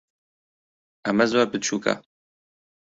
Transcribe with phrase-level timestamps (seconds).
[1.05, 1.93] ئەمە زۆر بچووکە.